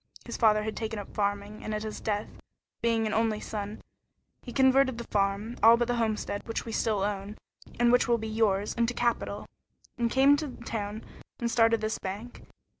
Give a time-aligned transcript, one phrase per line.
[0.25, 2.27] His father had taken up farming, and at his death,
[2.81, 3.81] being an only son,
[4.41, 7.37] he converted the farm, all but the homestead, which we still own,
[7.79, 9.45] and which will be yours, into capital,
[9.99, 11.03] and came to town
[11.39, 12.41] and started this bank.